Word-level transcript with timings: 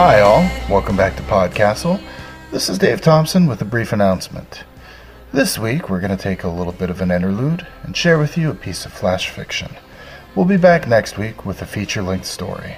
Hi, 0.00 0.20
all. 0.20 0.48
Welcome 0.70 0.96
back 0.96 1.16
to 1.16 1.24
Podcastle. 1.24 2.00
This 2.52 2.68
is 2.68 2.78
Dave 2.78 3.00
Thompson 3.00 3.48
with 3.48 3.60
a 3.62 3.64
brief 3.64 3.92
announcement. 3.92 4.62
This 5.32 5.58
week, 5.58 5.90
we're 5.90 5.98
going 5.98 6.16
to 6.16 6.22
take 6.22 6.44
a 6.44 6.48
little 6.48 6.72
bit 6.72 6.88
of 6.88 7.00
an 7.00 7.10
interlude 7.10 7.66
and 7.82 7.96
share 7.96 8.16
with 8.16 8.38
you 8.38 8.48
a 8.48 8.54
piece 8.54 8.86
of 8.86 8.92
flash 8.92 9.28
fiction. 9.28 9.74
We'll 10.36 10.46
be 10.46 10.56
back 10.56 10.86
next 10.86 11.18
week 11.18 11.44
with 11.44 11.62
a 11.62 11.66
feature 11.66 12.00
length 12.00 12.26
story. 12.26 12.76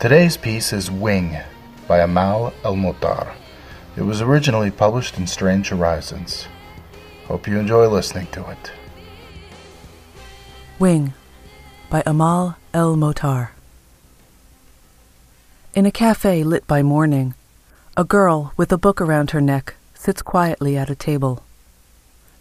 Today's 0.00 0.36
piece 0.36 0.72
is 0.72 0.90
Wing 0.90 1.38
by 1.86 2.00
Amal 2.00 2.52
El-Mohtar. 2.64 3.36
It 3.96 4.02
was 4.02 4.20
originally 4.20 4.72
published 4.72 5.18
in 5.18 5.28
Strange 5.28 5.68
Horizons. 5.68 6.48
Hope 7.26 7.46
you 7.46 7.60
enjoy 7.60 7.86
listening 7.86 8.26
to 8.32 8.50
it. 8.50 8.72
Wing 10.80 11.14
by 11.88 12.02
Amal 12.04 12.56
El-Mohtar. 12.74 13.50
In 15.74 15.86
a 15.86 15.90
cafe 15.90 16.44
lit 16.44 16.66
by 16.66 16.82
morning, 16.82 17.32
a 17.96 18.04
girl 18.04 18.52
with 18.58 18.70
a 18.72 18.76
book 18.76 19.00
around 19.00 19.30
her 19.30 19.40
neck 19.40 19.74
sits 19.94 20.20
quietly 20.20 20.76
at 20.76 20.90
a 20.90 20.94
table. 20.94 21.44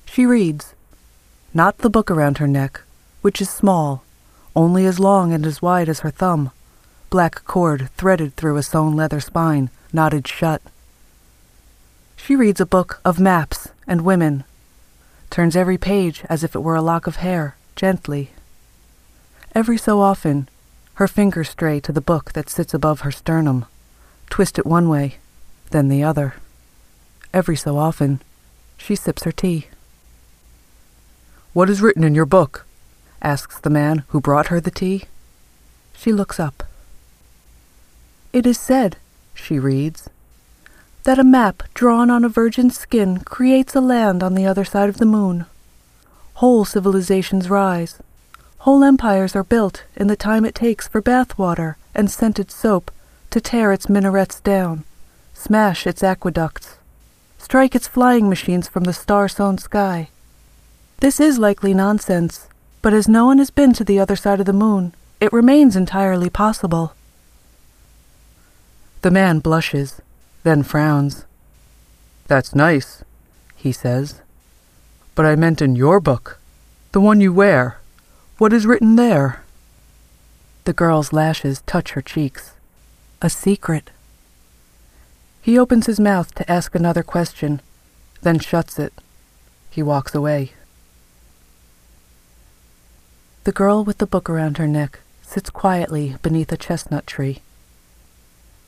She 0.06 0.26
reads, 0.26 0.76
not 1.54 1.78
the 1.78 1.90
book 1.90 2.12
around 2.12 2.40
her 2.40 2.48
neck, 2.48 2.82
which 3.22 3.40
is 3.40 3.50
small, 3.50 4.04
only 4.54 4.86
as 4.86 5.00
long 5.00 5.32
and 5.32 5.46
as 5.46 5.62
wide 5.62 5.88
as 5.88 6.02
her 6.02 6.12
thumb, 6.12 6.52
black 7.10 7.46
cord 7.46 7.90
threaded 7.96 8.36
through 8.36 8.58
a 8.58 8.64
sewn 8.64 8.98
leather 8.98 9.22
spine, 9.22 9.70
knotted 9.94 10.28
shut. 10.28 10.62
She 12.18 12.36
reads 12.36 12.60
a 12.60 12.66
book 12.66 13.00
of 13.06 13.18
maps 13.18 13.70
and 13.88 14.02
women, 14.02 14.44
turns 15.30 15.56
every 15.56 15.78
page 15.78 16.26
as 16.28 16.44
if 16.44 16.54
it 16.54 16.64
were 16.64 16.76
a 16.76 16.82
lock 16.82 17.08
of 17.08 17.16
hair, 17.16 17.56
gently. 17.78 18.32
Every 19.56 19.78
so 19.78 20.02
often, 20.02 20.50
her 21.02 21.08
fingers 21.08 21.50
stray 21.50 21.80
to 21.80 21.92
the 21.92 22.00
book 22.00 22.34
that 22.34 22.48
sits 22.48 22.76
above 22.76 23.00
her 23.00 23.10
sternum, 23.10 23.66
twist 24.30 24.60
it 24.60 24.68
one 24.68 24.88
way, 24.88 25.16
then 25.72 25.90
the 25.90 26.04
other. 26.04 26.36
Every 27.34 27.56
so 27.56 27.80
often, 27.80 28.22
she 28.78 28.96
sips 28.96 29.24
her 29.24 29.32
tea. 29.32 29.66
What 31.54 31.72
is 31.72 31.82
written 31.82 32.04
in 32.04 32.14
your 32.14 32.28
book? 32.28 32.68
asks 33.20 33.60
the 33.60 33.72
man 33.72 34.04
who 34.10 34.22
brought 34.22 34.50
her 34.50 34.62
the 34.62 34.70
tea. 34.70 35.06
She 35.96 36.14
looks 36.14 36.40
up. 36.40 36.66
It 38.32 38.46
is 38.46 38.60
said, 38.60 38.98
she 39.34 39.58
reads, 39.58 40.08
that 41.02 41.18
a 41.18 41.24
map 41.24 41.64
drawn 41.74 42.12
on 42.12 42.24
a 42.24 42.30
virgin's 42.30 42.78
skin 42.78 43.22
creates 43.22 43.74
a 43.74 43.82
land 43.82 44.22
on 44.22 44.36
the 44.36 44.46
other 44.46 44.66
side 44.66 44.88
of 44.88 45.00
the 45.00 45.08
moon. 45.08 45.48
Whole 46.36 46.64
civilizations 46.64 47.50
rise, 47.50 47.98
Whole 48.62 48.84
empires 48.84 49.36
are 49.36 49.44
built 49.44 49.86
in 49.96 50.06
the 50.06 50.16
time 50.16 50.46
it 50.46 50.54
takes 50.54 50.88
for 50.88 51.02
bath 51.02 51.36
water 51.36 51.78
and 51.96 52.12
scented 52.12 52.52
soap 52.52 52.92
to 53.32 53.42
tear 53.42 53.72
its 53.72 53.90
minarets 53.90 54.40
down, 54.40 54.84
smash 55.34 55.88
its 55.88 56.04
aqueducts, 56.04 56.78
strike 57.40 57.74
its 57.74 57.88
flying 57.88 58.30
machines 58.30 58.68
from 58.68 58.84
the 58.84 58.94
star-sown 58.94 59.58
sky. 59.58 60.10
This 61.00 61.20
is 61.20 61.40
likely 61.40 61.74
nonsense, 61.74 62.50
but 62.84 62.94
as 62.94 63.08
no 63.08 63.26
one 63.26 63.40
has 63.40 63.50
been 63.50 63.74
to 63.74 63.84
the 63.84 64.00
other 64.00 64.16
side 64.16 64.40
of 64.40 64.46
the 64.46 64.54
moon, 64.54 64.94
it 65.20 65.34
remains 65.34 65.76
entirely 65.76 66.30
possible. 66.30 66.94
The 69.02 69.10
man 69.10 69.40
blushes, 69.40 70.02
then 70.44 70.62
frowns. 70.62 71.26
That's 72.28 72.54
nice, 72.54 73.04
he 73.56 73.72
says. 73.72 74.22
But 75.16 75.26
I 75.26 75.36
meant 75.36 75.64
in 75.64 75.76
your 75.76 76.00
book, 76.00 76.38
the 76.92 77.02
one 77.02 77.22
you 77.22 77.34
wear. 77.34 77.81
What 78.42 78.54
is 78.54 78.66
written 78.66 78.96
there? 78.96 79.44
The 80.64 80.74
girl's 80.74 81.14
lashes 81.14 81.62
touch 81.68 81.92
her 81.92 82.02
cheeks. 82.02 82.54
A 83.22 83.30
secret. 83.30 83.92
He 85.44 85.60
opens 85.60 85.86
his 85.86 86.00
mouth 86.00 86.34
to 86.34 86.52
ask 86.52 86.74
another 86.74 87.04
question, 87.04 87.62
then 88.24 88.40
shuts 88.40 88.80
it. 88.80 88.94
He 89.70 89.84
walks 89.84 90.16
away. 90.16 90.54
The 93.44 93.52
girl 93.52 93.84
with 93.84 94.00
the 94.00 94.08
book 94.08 94.28
around 94.28 94.58
her 94.58 94.68
neck 94.68 95.02
sits 95.22 95.52
quietly 95.52 96.16
beneath 96.24 96.52
a 96.52 96.58
chestnut 96.58 97.06
tree. 97.06 97.44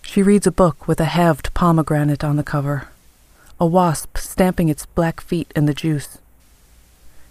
She 0.04 0.22
reads 0.22 0.46
a 0.46 0.52
book 0.52 0.88
with 0.88 1.00
a 1.00 1.16
halved 1.18 1.52
pomegranate 1.56 2.24
on 2.24 2.36
the 2.36 2.44
cover, 2.44 2.90
a 3.60 3.66
wasp 3.66 4.20
stamping 4.20 4.70
its 4.70 4.86
black 4.86 5.20
feet 5.20 5.52
in 5.56 5.66
the 5.66 5.74
juice. 5.74 6.20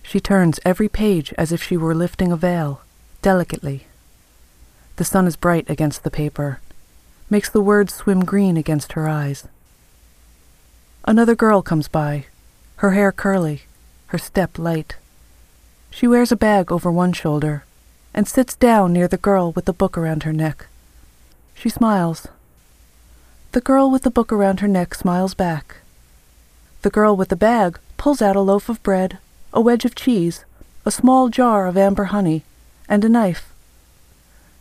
She 0.02 0.20
turns 0.20 0.60
every 0.64 0.88
page 0.88 1.32
as 1.38 1.52
if 1.52 1.62
she 1.62 1.76
were 1.76 1.94
lifting 1.94 2.32
a 2.32 2.36
veil, 2.36 2.80
delicately. 3.22 3.86
The 4.96 5.04
sun 5.04 5.26
is 5.26 5.36
bright 5.36 5.68
against 5.70 6.04
the 6.04 6.10
paper, 6.10 6.60
makes 7.30 7.48
the 7.48 7.62
words 7.62 7.94
swim 7.94 8.24
green 8.24 8.56
against 8.56 8.92
her 8.92 9.08
eyes. 9.08 9.46
Another 11.04 11.34
girl 11.34 11.62
comes 11.62 11.88
by, 11.88 12.26
her 12.76 12.90
hair 12.90 13.10
curly, 13.10 13.62
her 14.08 14.18
step 14.18 14.58
light. 14.58 14.96
She 15.90 16.06
wears 16.06 16.30
a 16.30 16.36
bag 16.36 16.70
over 16.70 16.92
one 16.92 17.12
shoulder 17.12 17.64
and 18.12 18.28
sits 18.28 18.54
down 18.54 18.92
near 18.92 19.08
the 19.08 19.16
girl 19.16 19.52
with 19.52 19.64
the 19.64 19.72
book 19.72 19.96
around 19.96 20.24
her 20.24 20.32
neck. 20.32 20.66
She 21.54 21.69
smiles. 21.69 22.28
The 23.52 23.60
girl 23.60 23.90
with 23.90 24.02
the 24.02 24.10
book 24.10 24.32
around 24.32 24.60
her 24.60 24.69
neck 24.69 24.94
smiles 24.94 25.34
back. 25.34 25.76
The 26.82 26.90
girl 26.90 27.16
with 27.16 27.28
the 27.28 27.36
bag 27.36 27.78
pulls 27.96 28.20
out 28.20 28.36
a 28.36 28.40
loaf 28.40 28.69
of 28.69 28.82
bread 28.82 29.19
a 29.52 29.60
wedge 29.60 29.84
of 29.84 29.94
cheese, 29.94 30.44
a 30.84 30.90
small 30.90 31.28
jar 31.28 31.66
of 31.66 31.76
amber 31.76 32.04
honey, 32.04 32.42
and 32.88 33.04
a 33.04 33.08
knife. 33.08 33.52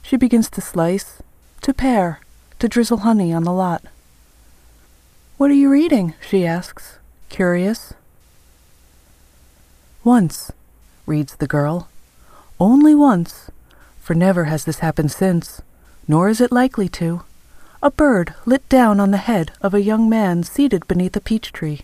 She 0.01 0.17
begins 0.17 0.49
to 0.51 0.61
slice, 0.61 1.21
to 1.61 1.73
pare, 1.73 2.19
to 2.59 2.67
drizzle 2.67 2.97
honey 2.97 3.33
on 3.33 3.43
the 3.43 3.53
lot. 3.53 3.83
What 5.37 5.49
are 5.49 5.55
you 5.55 5.71
reading? 5.71 6.13
she 6.27 6.45
asks, 6.45 6.97
curious. 7.29 7.93
Once, 10.03 10.51
reads 11.05 11.35
the 11.35 11.47
girl. 11.47 11.87
Only 12.59 12.93
once, 12.93 13.49
for 13.99 14.13
never 14.13 14.45
has 14.45 14.65
this 14.65 14.79
happened 14.79 15.11
since, 15.11 15.61
nor 16.07 16.29
is 16.29 16.41
it 16.41 16.51
likely 16.51 16.89
to. 16.89 17.23
A 17.81 17.89
bird 17.89 18.33
lit 18.45 18.67
down 18.69 18.99
on 18.99 19.11
the 19.11 19.17
head 19.17 19.51
of 19.61 19.73
a 19.73 19.81
young 19.81 20.09
man 20.09 20.43
seated 20.43 20.87
beneath 20.87 21.15
a 21.15 21.21
peach 21.21 21.51
tree. 21.51 21.81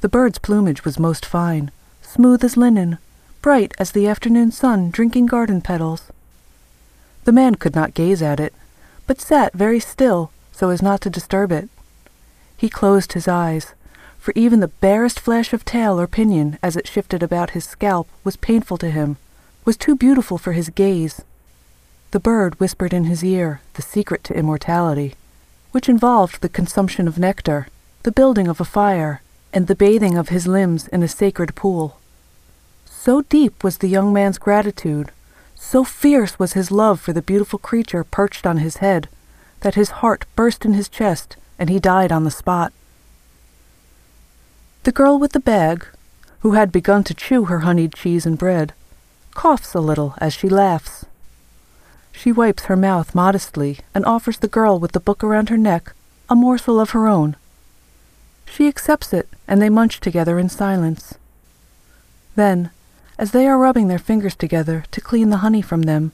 The 0.00 0.08
bird's 0.08 0.38
plumage 0.38 0.84
was 0.84 0.98
most 0.98 1.26
fine, 1.26 1.70
smooth 2.08 2.42
as 2.42 2.56
linen, 2.56 2.96
bright 3.42 3.74
as 3.78 3.92
the 3.92 4.08
afternoon 4.08 4.50
sun 4.50 4.90
drinking 4.90 5.26
garden 5.26 5.60
petals. 5.60 6.10
The 7.24 7.32
man 7.32 7.56
could 7.56 7.74
not 7.74 7.92
gaze 7.92 8.22
at 8.22 8.40
it, 8.40 8.54
but 9.06 9.20
sat 9.20 9.52
very 9.52 9.78
still 9.78 10.30
so 10.50 10.70
as 10.70 10.80
not 10.80 11.02
to 11.02 11.10
disturb 11.10 11.52
it. 11.52 11.68
He 12.56 12.70
closed 12.70 13.12
his 13.12 13.28
eyes, 13.28 13.74
for 14.18 14.32
even 14.34 14.60
the 14.60 14.68
barest 14.68 15.20
flash 15.20 15.52
of 15.52 15.66
tail 15.66 16.00
or 16.00 16.06
pinion 16.06 16.58
as 16.62 16.76
it 16.76 16.88
shifted 16.88 17.22
about 17.22 17.50
his 17.50 17.64
scalp 17.64 18.08
was 18.24 18.36
painful 18.36 18.78
to 18.78 18.90
him, 18.90 19.18
was 19.66 19.76
too 19.76 19.94
beautiful 19.94 20.38
for 20.38 20.52
his 20.52 20.70
gaze. 20.70 21.20
The 22.10 22.20
bird 22.20 22.58
whispered 22.58 22.94
in 22.94 23.04
his 23.04 23.22
ear 23.22 23.60
the 23.74 23.82
secret 23.82 24.24
to 24.24 24.34
immortality, 24.34 25.14
which 25.72 25.90
involved 25.90 26.40
the 26.40 26.48
consumption 26.48 27.06
of 27.06 27.18
nectar, 27.18 27.68
the 28.02 28.12
building 28.12 28.48
of 28.48 28.60
a 28.60 28.64
fire, 28.64 29.20
and 29.52 29.66
the 29.66 29.76
bathing 29.76 30.16
of 30.16 30.30
his 30.30 30.46
limbs 30.46 30.88
in 30.88 31.02
a 31.02 31.08
sacred 31.08 31.54
pool. 31.54 31.97
So 33.00 33.22
deep 33.22 33.62
was 33.62 33.78
the 33.78 33.88
young 33.88 34.12
man's 34.12 34.38
gratitude, 34.38 35.12
so 35.54 35.84
fierce 35.84 36.38
was 36.38 36.54
his 36.54 36.70
love 36.70 37.00
for 37.00 37.12
the 37.12 37.22
beautiful 37.22 37.58
creature 37.58 38.02
perched 38.02 38.46
on 38.46 38.58
his 38.58 38.78
head, 38.78 39.08
that 39.60 39.76
his 39.76 39.90
heart 40.02 40.24
burst 40.34 40.64
in 40.64 40.74
his 40.74 40.88
chest 40.88 41.36
and 41.58 41.70
he 41.70 41.78
died 41.78 42.10
on 42.10 42.24
the 42.24 42.30
spot. 42.30 42.72
The 44.82 44.92
girl 44.92 45.18
with 45.18 45.32
the 45.32 45.40
bag, 45.40 45.86
who 46.40 46.52
had 46.52 46.72
begun 46.72 47.04
to 47.04 47.14
chew 47.14 47.44
her 47.44 47.60
honeyed 47.60 47.94
cheese 47.94 48.26
and 48.26 48.36
bread, 48.36 48.72
coughs 49.32 49.74
a 49.74 49.80
little 49.80 50.14
as 50.18 50.34
she 50.34 50.48
laughs. 50.48 51.04
She 52.10 52.32
wipes 52.32 52.64
her 52.64 52.76
mouth 52.76 53.14
modestly 53.14 53.78
and 53.94 54.04
offers 54.04 54.38
the 54.38 54.48
girl 54.48 54.78
with 54.78 54.92
the 54.92 55.00
book 55.00 55.22
around 55.22 55.48
her 55.50 55.58
neck 55.58 55.92
a 56.28 56.34
morsel 56.34 56.80
of 56.80 56.90
her 56.90 57.06
own 57.06 57.36
she 58.50 58.66
accepts 58.66 59.12
it, 59.12 59.28
and 59.46 59.62
they 59.62 59.68
munch 59.68 60.00
together 60.00 60.38
in 60.38 60.48
silence. 60.48 61.14
Then, 62.34 62.70
as 63.18 63.32
they 63.32 63.46
are 63.46 63.58
rubbing 63.58 63.88
their 63.88 63.98
fingers 63.98 64.36
together 64.36 64.84
to 64.92 65.00
clean 65.00 65.30
the 65.30 65.38
honey 65.38 65.60
from 65.60 65.82
them, 65.82 66.12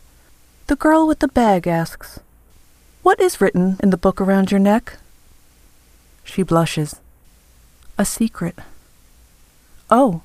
the 0.66 0.76
girl 0.76 1.06
with 1.06 1.18
the 1.18 1.28
bag 1.28 1.66
asks, 1.66 2.18
What 3.02 3.20
is 3.20 3.40
written 3.40 3.76
in 3.82 3.90
the 3.90 3.98
book 3.98 4.20
around 4.20 4.50
your 4.50 4.60
neck? 4.60 4.96
She 6.24 6.42
blushes. 6.42 7.00
A 7.98 8.04
secret. 8.04 8.58
Oh, 9.90 10.22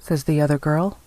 says 0.00 0.24
the 0.24 0.40
other 0.40 0.58
girl. 0.58 0.98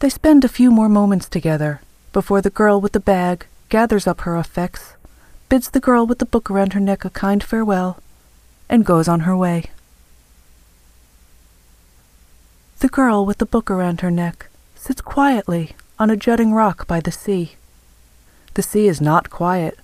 They 0.00 0.10
spend 0.10 0.44
a 0.44 0.48
few 0.48 0.70
more 0.70 0.88
moments 0.88 1.28
together 1.28 1.80
before 2.12 2.42
the 2.42 2.50
girl 2.50 2.80
with 2.80 2.92
the 2.92 3.00
bag 3.00 3.46
gathers 3.70 4.06
up 4.06 4.20
her 4.20 4.36
effects, 4.36 4.94
bids 5.48 5.70
the 5.70 5.80
girl 5.80 6.06
with 6.06 6.18
the 6.18 6.26
book 6.26 6.50
around 6.50 6.74
her 6.74 6.80
neck 6.80 7.06
a 7.06 7.10
kind 7.10 7.42
farewell, 7.42 7.98
and 8.68 8.84
goes 8.84 9.08
on 9.08 9.20
her 9.20 9.36
way. 9.36 9.70
The 12.82 12.88
girl 12.88 13.24
with 13.24 13.38
the 13.38 13.46
book 13.46 13.70
around 13.70 14.00
her 14.00 14.10
neck 14.10 14.48
sits 14.74 15.00
quietly 15.00 15.76
on 16.00 16.10
a 16.10 16.16
jutting 16.16 16.52
rock 16.52 16.88
by 16.88 16.98
the 16.98 17.12
sea. 17.12 17.52
The 18.54 18.62
sea 18.62 18.88
is 18.88 19.00
not 19.00 19.30
quiet. 19.30 19.78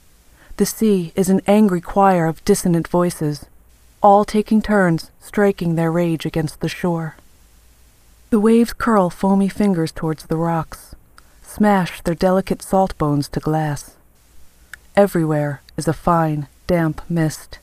The 0.57 0.67
sea 0.67 1.13
is 1.15 1.29
an 1.31 1.41
angry 1.47 1.81
choir 1.81 2.27
of 2.27 2.45
dissonant 2.45 2.89
voices, 2.89 3.47
all 4.03 4.25
taking 4.25 4.61
turns 4.61 5.13
striking 5.21 5.77
their 5.77 5.93
rage 5.93 6.27
against 6.27 6.59
the 6.59 6.69
shore. 6.69 7.15
The 8.31 8.41
waves 8.41 8.73
curl 8.73 9.11
foamy 9.11 9.49
fingers 9.49 9.93
towards 9.93 10.27
the 10.27 10.37
rocks, 10.37 10.97
smash 11.41 12.01
their 12.01 12.17
delicate 12.17 12.63
salt 12.63 12.99
bones 12.99 13.29
to 13.29 13.39
glass. 13.39 13.95
Everywhere 14.97 15.63
is 15.77 15.87
a 15.87 15.93
fine, 15.93 16.49
damp 16.67 17.01
mist. 17.09 17.61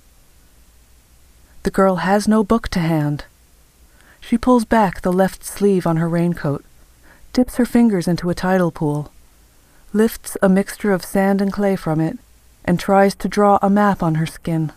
The 1.64 1.72
girl 1.72 1.98
has 1.98 2.26
no 2.26 2.42
book 2.42 2.70
to 2.70 2.80
hand. 2.80 3.26
She 4.28 4.40
pulls 4.40 4.66
back 4.66 5.02
the 5.02 5.14
left 5.14 5.46
sleeve 5.46 5.86
on 5.86 5.98
her 5.98 6.10
raincoat, 6.10 6.66
dips 7.32 7.58
her 7.58 7.66
fingers 7.66 8.08
into 8.08 8.32
a 8.32 8.34
tidal 8.34 8.72
pool, 8.72 9.12
lifts 9.94 10.36
a 10.42 10.50
mixture 10.50 10.92
of 10.92 11.06
sand 11.06 11.42
and 11.42 11.54
clay 11.54 11.76
from 11.76 12.02
it, 12.02 12.18
and 12.64 12.80
tries 12.80 13.14
to 13.14 13.28
draw 13.28 13.60
a 13.62 13.70
map 13.70 14.02
on 14.02 14.16
her 14.16 14.26
skin. 14.26 14.72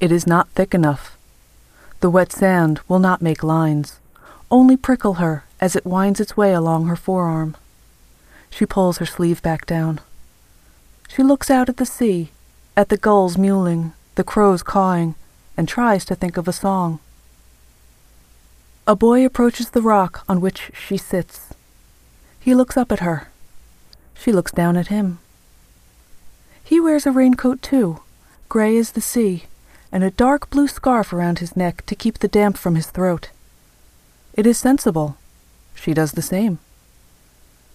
It 0.00 0.10
is 0.10 0.26
not 0.26 0.48
thick 0.48 0.72
enough. 0.72 1.18
The 2.00 2.08
wet 2.08 2.32
sand 2.32 2.80
will 2.88 3.00
not 3.00 3.20
make 3.20 3.42
lines, 3.42 4.00
only 4.50 4.78
prickle 4.78 5.14
her 5.14 5.44
as 5.60 5.76
it 5.76 5.84
winds 5.84 6.20
its 6.20 6.38
way 6.38 6.54
along 6.54 6.86
her 6.86 6.96
forearm. 6.96 7.54
She 8.48 8.64
pulls 8.64 8.96
her 8.96 9.04
sleeve 9.04 9.42
back 9.42 9.66
down. 9.66 10.00
She 11.06 11.22
looks 11.22 11.50
out 11.50 11.68
at 11.68 11.76
the 11.76 11.84
sea, 11.84 12.30
at 12.78 12.88
the 12.88 12.96
gulls 12.96 13.36
mewling, 13.36 13.92
the 14.14 14.24
crows 14.24 14.62
cawing, 14.62 15.16
and 15.54 15.68
tries 15.68 16.06
to 16.06 16.14
think 16.14 16.38
of 16.38 16.48
a 16.48 16.52
song. 16.54 16.98
A 18.90 18.96
boy 18.96 19.24
approaches 19.24 19.70
the 19.70 19.82
rock 19.82 20.24
on 20.28 20.40
which 20.40 20.72
she 20.74 20.96
sits. 20.96 21.54
He 22.40 22.56
looks 22.56 22.76
up 22.76 22.90
at 22.90 22.98
her. 22.98 23.28
She 24.14 24.32
looks 24.32 24.50
down 24.50 24.76
at 24.76 24.88
him. 24.88 25.20
He 26.64 26.80
wears 26.80 27.06
a 27.06 27.12
raincoat 27.12 27.62
too, 27.62 28.00
gray 28.48 28.76
as 28.76 28.90
the 28.90 29.00
sea, 29.00 29.44
and 29.92 30.02
a 30.02 30.10
dark 30.10 30.50
blue 30.50 30.66
scarf 30.66 31.12
around 31.12 31.38
his 31.38 31.54
neck 31.54 31.86
to 31.86 31.94
keep 31.94 32.18
the 32.18 32.26
damp 32.26 32.56
from 32.56 32.74
his 32.74 32.88
throat. 32.88 33.30
It 34.34 34.44
is 34.44 34.58
sensible. 34.58 35.16
She 35.76 35.94
does 35.94 36.10
the 36.10 36.20
same. 36.20 36.58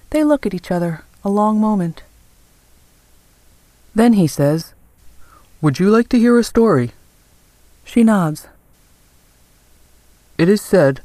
They 0.09 0.25
look 0.25 0.45
at 0.45 0.53
each 0.53 0.69
other 0.69 1.05
a 1.23 1.29
long 1.29 1.61
moment. 1.61 2.03
Then 3.95 4.19
he 4.19 4.27
says, 4.27 4.73
Would 5.61 5.79
you 5.79 5.89
like 5.89 6.09
to 6.09 6.19
hear 6.19 6.37
a 6.37 6.43
story? 6.43 6.91
She 7.85 8.03
nods. 8.03 8.49
It 10.37 10.49
is 10.49 10.61
said 10.61 10.99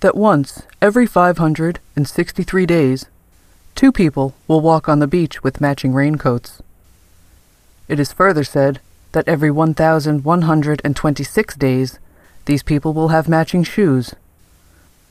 that 0.00 0.16
once 0.16 0.62
every 0.80 1.06
563 1.06 2.66
days, 2.66 3.04
two 3.74 3.92
people 3.92 4.34
will 4.48 4.62
walk 4.62 4.88
on 4.88 4.98
the 4.98 5.06
beach 5.06 5.44
with 5.44 5.60
matching 5.60 5.92
raincoats. 5.92 6.62
It 7.86 8.00
is 8.00 8.14
further 8.14 8.44
said 8.44 8.80
that 9.12 9.28
every 9.28 9.50
1,126 9.50 11.54
days, 11.56 11.98
these 12.46 12.62
people 12.62 12.94
will 12.94 13.08
have 13.08 13.28
matching 13.28 13.62
shoes. 13.62 14.14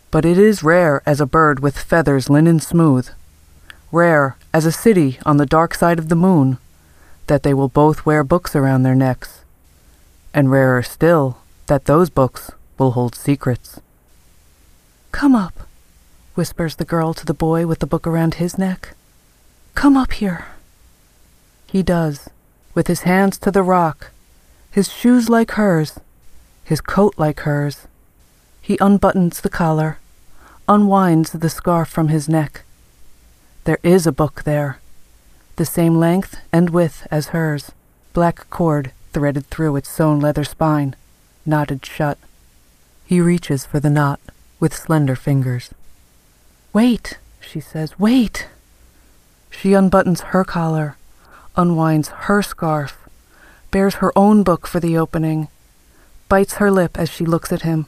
But 0.10 0.26
it 0.26 0.40
is 0.40 0.64
rare 0.64 1.04
as 1.06 1.22
a 1.22 1.28
bird 1.28 1.60
with 1.60 1.78
feathers 1.78 2.32
linen 2.32 2.60
smooth, 2.60 3.10
rare 3.92 4.38
as 4.52 4.66
a 4.66 4.72
city 4.72 5.20
on 5.24 5.38
the 5.38 5.46
dark 5.46 5.76
side 5.76 6.00
of 6.00 6.10
the 6.10 6.16
moon, 6.16 6.58
that 7.28 7.44
they 7.44 7.54
will 7.54 7.70
both 7.70 8.08
wear 8.08 8.24
books 8.24 8.56
around 8.56 8.82
their 8.82 8.96
necks, 8.96 9.44
and 10.34 10.50
rarer 10.50 10.82
still 10.82 11.38
that 11.68 11.86
those 11.86 12.10
books 12.10 12.50
will 12.82 12.92
hold 12.94 13.14
secrets. 13.14 13.80
Come 15.12 15.36
up, 15.36 15.68
whispers 16.34 16.78
the 16.78 16.92
girl 16.94 17.14
to 17.14 17.24
the 17.24 17.42
boy 17.48 17.68
with 17.68 17.78
the 17.78 17.86
book 17.86 18.08
around 18.08 18.36
his 18.36 18.58
neck. 18.58 18.96
Come 19.76 19.96
up 19.96 20.14
here. 20.14 20.48
He 21.68 21.84
does 21.84 22.32
with 22.74 22.88
his 22.88 23.02
hands 23.02 23.38
to 23.38 23.52
the 23.52 23.62
rock, 23.62 24.10
his 24.72 24.92
shoes 24.92 25.30
like 25.30 25.52
hers, 25.52 26.00
his 26.64 26.82
coat 26.82 27.14
like 27.18 27.42
hers. 27.42 27.86
He 28.64 28.78
unbuttons 28.78 29.42
the 29.42 29.50
collar, 29.50 30.00
unwinds 30.68 31.34
the 31.34 31.50
scarf 31.50 31.88
from 31.88 32.08
his 32.08 32.28
neck. 32.28 32.64
There 33.66 33.80
is 33.84 34.08
a 34.08 34.12
book 34.12 34.42
there, 34.44 34.80
the 35.58 35.66
same 35.66 35.98
length 35.98 36.38
and 36.52 36.72
width 36.72 37.06
as 37.12 37.28
hers, 37.28 37.74
black 38.14 38.50
cord 38.50 38.92
threaded 39.14 39.46
through 39.52 39.76
its 39.76 39.90
sewn 39.90 40.20
leather 40.20 40.44
spine, 40.44 40.96
knotted 41.46 41.86
shut. 41.86 42.18
He 43.12 43.20
reaches 43.20 43.66
for 43.66 43.82
the 43.82 43.90
knot 43.90 44.22
with 44.62 44.74
slender 44.74 45.18
fingers. 45.18 45.72
Wait, 46.72 47.20
she 47.42 47.60
says, 47.60 48.00
wait. 48.00 48.48
She 49.50 49.72
unbuttons 49.72 50.22
her 50.32 50.46
collar, 50.46 50.96
unwinds 51.58 52.08
her 52.08 52.42
scarf, 52.42 53.10
bears 53.70 53.96
her 53.96 54.18
own 54.18 54.44
book 54.44 54.66
for 54.66 54.80
the 54.80 54.98
opening, 54.98 55.50
bites 56.30 56.54
her 56.54 56.72
lip 56.72 56.98
as 56.98 57.10
she 57.10 57.26
looks 57.26 57.52
at 57.52 57.64
him. 57.64 57.86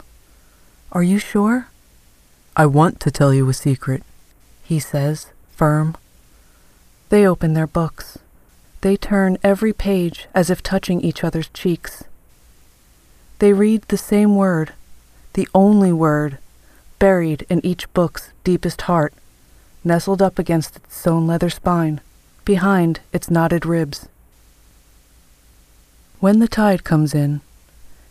Are 0.92 1.02
you 1.02 1.18
sure? 1.18 1.68
I 2.54 2.66
want 2.66 3.00
to 3.00 3.10
tell 3.10 3.32
you 3.32 3.48
a 3.48 3.54
secret, 3.54 4.02
he 4.62 4.78
says, 4.78 5.28
firm. 5.52 5.96
They 7.08 7.26
open 7.26 7.54
their 7.54 7.66
books. 7.66 8.18
They 8.82 8.98
turn 8.98 9.38
every 9.42 9.72
page 9.72 10.26
as 10.34 10.50
if 10.50 10.62
touching 10.62 11.00
each 11.00 11.24
other's 11.24 11.48
cheeks. 11.48 12.04
They 13.38 13.54
read 13.54 13.84
the 13.88 13.96
same 13.96 14.36
word, 14.36 14.74
the 15.34 15.48
only 15.54 15.92
word, 15.92 16.38
buried 16.98 17.44
in 17.48 17.64
each 17.64 17.92
book's 17.92 18.30
deepest 18.44 18.82
heart, 18.82 19.12
nestled 19.84 20.22
up 20.22 20.38
against 20.38 20.76
its 20.76 20.96
sewn 20.96 21.26
leather 21.26 21.50
spine 21.50 22.00
behind 22.44 23.00
its 23.12 23.30
knotted 23.30 23.66
ribs. 23.66 24.08
When 26.20 26.38
the 26.38 26.48
tide 26.48 26.84
comes 26.84 27.14
in, 27.14 27.42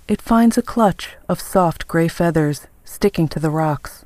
it 0.08 0.22
finds 0.22 0.58
a 0.58 0.62
clutch 0.62 1.16
of 1.30 1.40
soft 1.40 1.88
gray 1.88 2.08
feathers 2.08 2.68
sticking 2.84 3.28
to 3.30 3.40
the 3.40 3.50
rocks, 3.50 4.06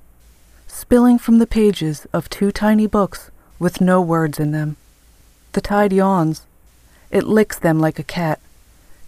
spilling 0.68 1.18
from 1.18 1.40
the 1.40 1.48
pages 1.48 2.06
of 2.14 2.30
two 2.30 2.52
tiny 2.52 2.88
books 2.88 3.31
with 3.59 3.81
no 3.81 4.00
words 4.00 4.40
in 4.40 4.52
them. 4.52 4.78
The 5.54 5.62
tide 5.62 5.92
yawns. 5.92 6.45
It 7.09 7.24
licks 7.24 7.57
them 7.57 7.80
like 7.80 7.97
a 7.97 8.04
cat. 8.04 8.40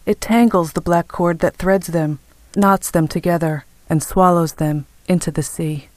It 0.06 0.20
tangles 0.20 0.74
the 0.74 0.82
black 0.82 1.08
cord 1.08 1.40
that 1.40 1.58
threads 1.58 1.88
them, 1.88 2.20
knots 2.56 2.90
them 2.90 3.08
together, 3.08 3.66
and 3.90 4.04
swallows 4.04 4.54
them 4.54 4.86
into 5.08 5.32
the 5.32 5.44
sea. 5.44 5.90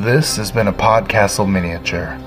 This 0.00 0.36
has 0.36 0.50
been 0.50 0.68
a 0.68 0.72
Podcastle 0.72 1.50
miniature. 1.50 2.18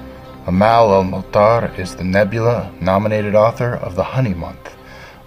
Amal 0.46 0.94
El-Mohtar 0.94 1.78
is 1.80 1.96
the 1.96 2.04
Nebula 2.04 2.72
nominated 2.82 3.34
author 3.34 3.76
of 3.76 3.96
The 3.96 4.04
Honey 4.04 4.34
Month, 4.34 4.76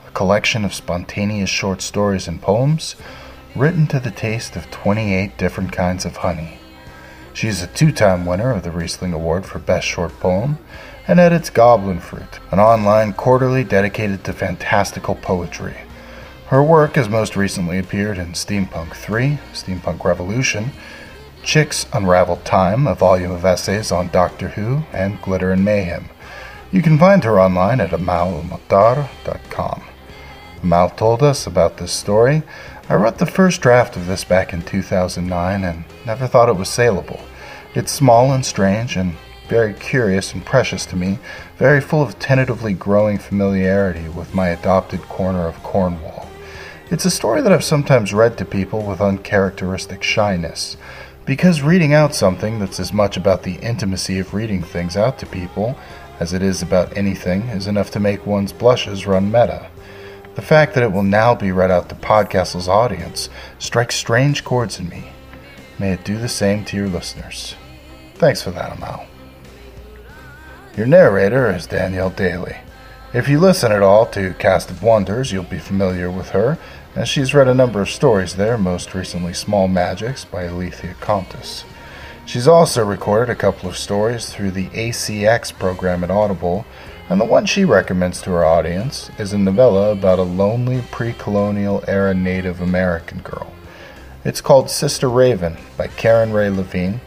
a 0.06 0.10
collection 0.12 0.64
of 0.64 0.74
spontaneous 0.74 1.50
short 1.50 1.82
stories 1.82 2.28
and 2.28 2.40
poems 2.40 2.94
written 3.56 3.86
to 3.88 3.98
the 3.98 4.10
taste 4.10 4.54
of 4.54 4.70
28 4.70 5.36
different 5.38 5.72
kinds 5.72 6.04
of 6.04 6.18
honey. 6.18 6.58
She 7.36 7.48
is 7.48 7.60
a 7.62 7.66
two 7.66 7.92
time 7.92 8.24
winner 8.24 8.50
of 8.50 8.62
the 8.62 8.70
Rhysling 8.70 9.12
Award 9.12 9.44
for 9.44 9.58
Best 9.58 9.86
Short 9.86 10.18
Poem 10.20 10.56
and 11.06 11.20
edits 11.20 11.50
Goblin 11.50 12.00
Fruit, 12.00 12.40
an 12.50 12.58
online 12.58 13.12
quarterly 13.12 13.62
dedicated 13.62 14.24
to 14.24 14.32
fantastical 14.32 15.14
poetry. 15.14 15.76
Her 16.46 16.62
work 16.62 16.94
has 16.94 17.10
most 17.10 17.36
recently 17.36 17.78
appeared 17.78 18.16
in 18.16 18.28
Steampunk 18.28 18.94
3, 18.94 19.38
Steampunk 19.52 20.02
Revolution, 20.02 20.70
Chick's 21.42 21.84
Unraveled 21.92 22.46
Time, 22.46 22.86
a 22.86 22.94
volume 22.94 23.32
of 23.32 23.44
essays 23.44 23.92
on 23.92 24.08
Doctor 24.08 24.48
Who 24.48 24.84
and 24.94 25.20
Glitter 25.20 25.52
and 25.52 25.62
Mayhem. 25.62 26.08
You 26.72 26.80
can 26.80 26.96
find 26.96 27.22
her 27.24 27.38
online 27.38 27.82
at 27.82 27.90
amalmatar.com. 27.90 29.82
Amal 30.62 30.88
told 30.88 31.22
us 31.22 31.46
about 31.46 31.76
this 31.76 31.92
story. 31.92 32.42
I 32.88 32.94
wrote 32.94 33.18
the 33.18 33.26
first 33.26 33.60
draft 33.60 33.96
of 33.96 34.06
this 34.06 34.24
back 34.24 34.52
in 34.52 34.62
2009 34.62 35.64
and 35.64 35.84
never 36.06 36.26
thought 36.26 36.48
it 36.48 36.56
was 36.56 36.68
saleable. 36.68 37.20
It's 37.76 37.92
small 37.92 38.32
and 38.32 38.42
strange 38.42 38.96
and 38.96 39.12
very 39.50 39.74
curious 39.74 40.32
and 40.32 40.42
precious 40.42 40.86
to 40.86 40.96
me, 40.96 41.18
very 41.58 41.82
full 41.82 42.00
of 42.00 42.18
tentatively 42.18 42.72
growing 42.72 43.18
familiarity 43.18 44.08
with 44.08 44.34
my 44.34 44.48
adopted 44.48 45.02
corner 45.02 45.46
of 45.46 45.62
Cornwall. 45.62 46.26
It's 46.90 47.04
a 47.04 47.10
story 47.10 47.42
that 47.42 47.52
I've 47.52 47.62
sometimes 47.62 48.14
read 48.14 48.38
to 48.38 48.46
people 48.46 48.80
with 48.80 49.02
uncharacteristic 49.02 50.02
shyness. 50.02 50.78
Because 51.26 51.60
reading 51.60 51.92
out 51.92 52.14
something 52.14 52.60
that's 52.60 52.80
as 52.80 52.94
much 52.94 53.18
about 53.18 53.42
the 53.42 53.56
intimacy 53.56 54.18
of 54.20 54.32
reading 54.32 54.62
things 54.62 54.96
out 54.96 55.18
to 55.18 55.26
people 55.26 55.78
as 56.18 56.32
it 56.32 56.42
is 56.42 56.62
about 56.62 56.96
anything 56.96 57.42
is 57.48 57.66
enough 57.66 57.90
to 57.90 58.00
make 58.00 58.24
one's 58.24 58.54
blushes 58.54 59.06
run 59.06 59.26
meta. 59.26 59.68
The 60.34 60.40
fact 60.40 60.72
that 60.72 60.82
it 60.82 60.92
will 60.92 61.02
now 61.02 61.34
be 61.34 61.52
read 61.52 61.70
out 61.70 61.90
to 61.90 61.94
Podcastle's 61.94 62.68
audience 62.68 63.28
strikes 63.58 63.96
strange 63.96 64.44
chords 64.44 64.78
in 64.78 64.88
me. 64.88 65.10
May 65.78 65.92
it 65.92 66.06
do 66.06 66.16
the 66.16 66.26
same 66.26 66.64
to 66.64 66.76
your 66.78 66.88
listeners. 66.88 67.54
Thanks 68.18 68.42
for 68.42 68.50
that, 68.52 68.74
Amal. 68.74 69.06
Your 70.74 70.86
narrator 70.86 71.50
is 71.54 71.66
Danielle 71.66 72.08
Daly, 72.08 72.56
If 73.12 73.28
you 73.28 73.38
listen 73.38 73.72
at 73.72 73.82
all 73.82 74.06
to 74.06 74.32
Cast 74.38 74.70
of 74.70 74.82
Wonders, 74.82 75.32
you'll 75.32 75.44
be 75.44 75.58
familiar 75.58 76.10
with 76.10 76.30
her, 76.30 76.58
as 76.94 77.10
she's 77.10 77.34
read 77.34 77.46
a 77.46 77.54
number 77.54 77.82
of 77.82 77.90
stories 77.90 78.36
there, 78.36 78.56
most 78.56 78.94
recently 78.94 79.34
Small 79.34 79.68
Magics 79.68 80.24
by 80.24 80.44
Alethea 80.44 80.94
Kontis. 80.94 81.64
She's 82.24 82.48
also 82.48 82.84
recorded 82.84 83.30
a 83.30 83.36
couple 83.36 83.68
of 83.68 83.76
stories 83.76 84.30
through 84.30 84.52
the 84.52 84.68
ACX 84.68 85.52
program 85.52 86.02
at 86.02 86.10
Audible, 86.10 86.64
and 87.10 87.20
the 87.20 87.26
one 87.26 87.44
she 87.44 87.66
recommends 87.66 88.22
to 88.22 88.30
her 88.30 88.46
audience 88.46 89.10
is 89.18 89.34
a 89.34 89.38
novella 89.38 89.92
about 89.92 90.18
a 90.18 90.22
lonely 90.22 90.82
pre 90.90 91.12
colonial 91.12 91.84
era 91.86 92.14
Native 92.14 92.62
American 92.62 93.20
girl. 93.20 93.52
It's 94.24 94.40
called 94.40 94.70
Sister 94.70 95.08
Raven 95.10 95.58
by 95.76 95.88
Karen 95.88 96.32
Ray 96.32 96.48
Levine. 96.48 97.02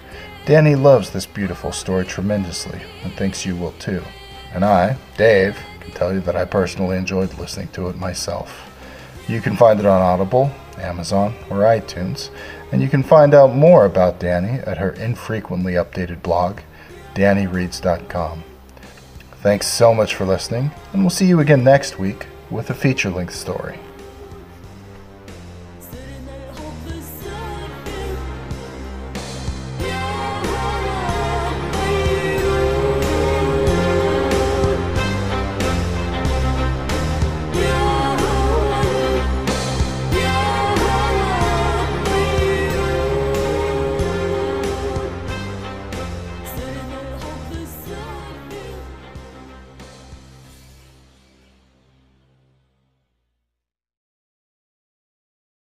Danny 0.50 0.74
loves 0.74 1.12
this 1.12 1.28
beautiful 1.28 1.72
story 1.72 2.04
tremendously 2.06 2.82
and 3.04 3.14
thinks 3.14 3.46
you 3.46 3.56
will 3.56 3.74
too. 3.74 4.02
And 4.52 4.66
I, 4.66 4.98
Dave, 5.16 5.56
can 5.80 5.92
tell 5.92 6.12
you 6.12 6.22
that 6.22 6.36
I 6.36 6.44
personally 6.46 6.98
enjoyed 6.98 7.38
listening 7.38 7.68
to 7.74 7.88
it 7.88 7.98
myself. 7.98 8.68
You 9.28 9.42
can 9.42 9.56
find 9.56 9.80
it 9.80 9.86
on 9.86 10.02
Audible, 10.02 10.50
Amazon, 10.80 11.36
or 11.52 11.58
iTunes, 11.58 12.32
and 12.72 12.82
you 12.82 12.90
can 12.90 13.04
find 13.04 13.36
out 13.36 13.54
more 13.56 13.86
about 13.86 14.20
Danny 14.20 14.58
at 14.62 14.80
her 14.80 14.90
infrequently 14.94 15.74
updated 15.74 16.24
blog, 16.24 16.62
dannyreads.com. 17.14 18.44
Thanks 19.44 19.68
so 19.68 19.94
much 19.94 20.16
for 20.16 20.26
listening, 20.26 20.72
and 20.94 21.04
we'll 21.04 21.12
see 21.12 21.28
you 21.28 21.42
again 21.42 21.64
next 21.64 22.00
week 22.00 22.26
with 22.50 22.72
a 22.72 22.74
feature 22.74 23.12
length 23.12 23.36
story. 23.36 23.78